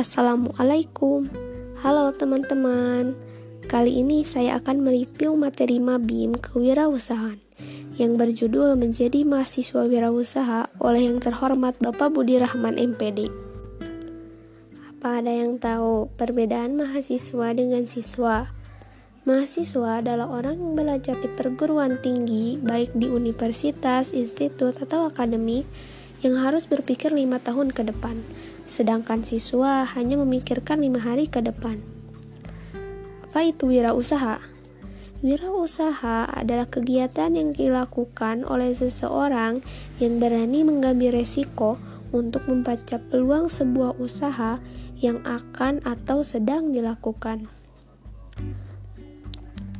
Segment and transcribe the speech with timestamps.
[0.00, 1.28] Assalamualaikum
[1.84, 3.12] Halo teman-teman
[3.68, 7.36] Kali ini saya akan mereview materi Mabim Kewirausahaan
[8.00, 13.28] yang berjudul Menjadi Mahasiswa Wirausaha oleh yang terhormat Bapak Budi Rahman MPD.
[14.88, 18.48] Apa ada yang tahu perbedaan mahasiswa dengan siswa?
[19.28, 25.68] Mahasiswa adalah orang yang belajar di perguruan tinggi, baik di universitas, institut, atau akademik,
[26.20, 28.20] yang harus berpikir lima tahun ke depan,
[28.68, 31.80] sedangkan siswa hanya memikirkan lima hari ke depan.
[33.30, 34.42] Apa itu wirausaha?
[35.20, 39.60] Wirausaha adalah kegiatan yang dilakukan oleh seseorang
[40.00, 41.76] yang berani mengambil resiko
[42.10, 44.58] untuk membaca peluang sebuah usaha
[45.00, 47.48] yang akan atau sedang dilakukan.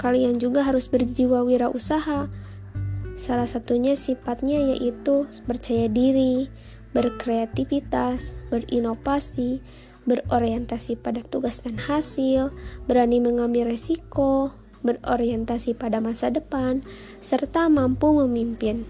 [0.01, 2.29] Kalian juga harus berjiwa wirausaha
[3.21, 6.49] Salah satunya sifatnya yaitu percaya diri,
[6.97, 9.61] berkreativitas, berinovasi,
[10.09, 12.49] berorientasi pada tugas dan hasil,
[12.89, 16.81] berani mengambil resiko, berorientasi pada masa depan,
[17.21, 18.89] serta mampu memimpin.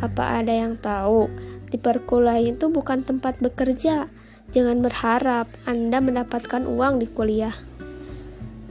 [0.00, 1.28] Apa ada yang tahu?
[1.68, 4.08] Di perkuliahan itu bukan tempat bekerja.
[4.48, 7.52] Jangan berharap Anda mendapatkan uang di kuliah.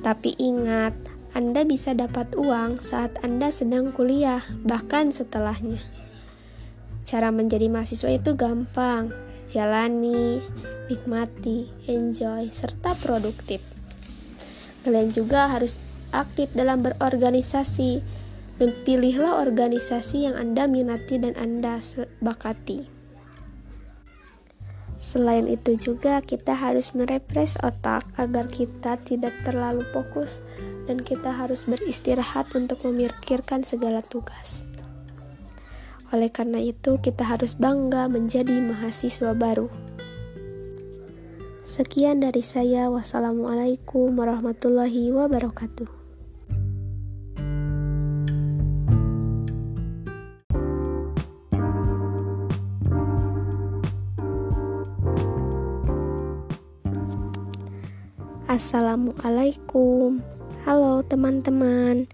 [0.01, 5.81] Tapi ingat, anda bisa dapat uang saat Anda sedang kuliah, bahkan setelahnya.
[7.01, 9.09] Cara menjadi mahasiswa itu gampang,
[9.49, 10.37] jalani,
[10.93, 13.65] nikmati, enjoy, serta produktif.
[14.85, 15.81] Kalian juga harus
[16.13, 18.05] aktif dalam berorganisasi.
[18.61, 21.81] Pilihlah organisasi yang Anda minati dan Anda
[22.21, 22.85] bakati.
[25.01, 30.39] Selain itu juga kita harus merepres otak agar kita tidak terlalu fokus
[30.83, 34.67] dan kita harus beristirahat untuk memikirkan segala tugas.
[36.13, 39.71] Oleh karena itu, kita harus bangga menjadi mahasiswa baru.
[41.63, 42.91] Sekian dari saya.
[42.91, 46.03] Wassalamualaikum warahmatullahi wabarakatuh.
[58.53, 60.21] Assalamualaikum.
[60.63, 62.07] Halo teman-teman,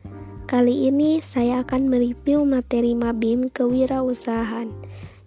[0.50, 4.74] kali ini saya akan mereview materi Mabim Kewirausahaan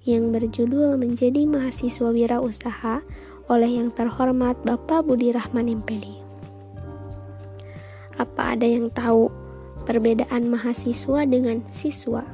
[0.03, 2.99] yang berjudul Menjadi Mahasiswa Wirausaha
[3.47, 6.19] oleh yang terhormat Bapak Budi Rahman MPD.
[8.19, 9.31] Apa ada yang tahu
[9.87, 12.27] perbedaan mahasiswa dengan siswa?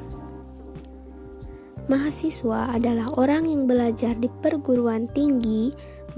[1.93, 5.69] Mahasiswa adalah orang yang belajar di perguruan tinggi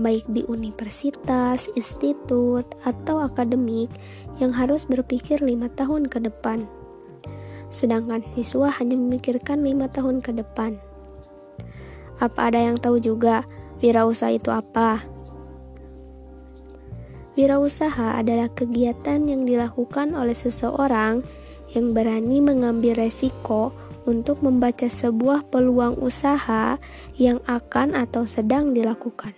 [0.01, 3.93] baik di universitas, institut, atau akademik
[4.41, 6.65] yang harus berpikir lima tahun ke depan.
[7.69, 10.81] Sedangkan siswa hanya memikirkan lima tahun ke depan.
[12.19, 13.45] Apa ada yang tahu juga
[13.85, 15.05] wirausaha itu apa?
[17.39, 21.23] Wirausaha adalah kegiatan yang dilakukan oleh seseorang
[21.71, 23.71] yang berani mengambil resiko
[24.05, 26.81] untuk membaca sebuah peluang usaha
[27.15, 29.33] yang akan atau sedang dilakukan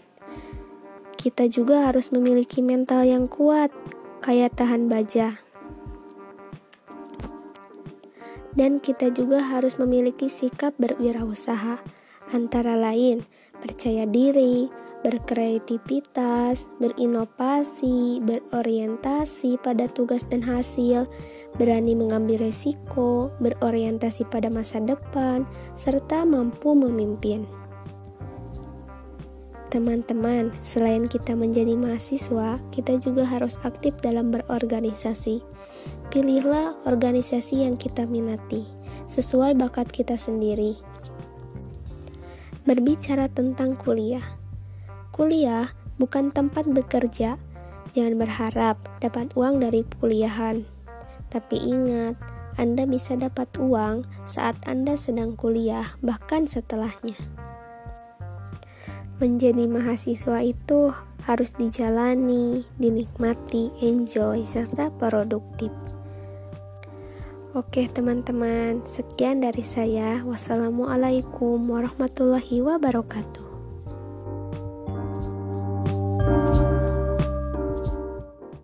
[1.16, 3.72] kita juga harus memiliki mental yang kuat,
[4.22, 5.40] kayak tahan baja.
[8.52, 11.80] Dan kita juga harus memiliki sikap berwirausaha,
[12.32, 13.24] antara lain
[13.62, 14.68] percaya diri,
[15.02, 21.10] berkreativitas, berinovasi, berorientasi pada tugas dan hasil,
[21.58, 27.61] berani mengambil resiko, berorientasi pada masa depan, serta mampu memimpin.
[29.72, 35.40] Teman-teman, selain kita menjadi mahasiswa, kita juga harus aktif dalam berorganisasi.
[36.12, 38.68] Pilihlah organisasi yang kita minati,
[39.08, 40.76] sesuai bakat kita sendiri.
[42.68, 44.36] Berbicara tentang kuliah,
[45.08, 47.40] kuliah bukan tempat bekerja.
[47.96, 50.68] Jangan berharap dapat uang dari kuliahan,
[51.32, 52.20] tapi ingat,
[52.60, 57.41] Anda bisa dapat uang saat Anda sedang kuliah, bahkan setelahnya
[59.22, 60.90] menjadi mahasiswa itu
[61.22, 65.70] harus dijalani, dinikmati, enjoy, serta produktif.
[67.54, 70.26] Oke, teman-teman, sekian dari saya.
[70.26, 73.51] Wassalamualaikum warahmatullahi wabarakatuh.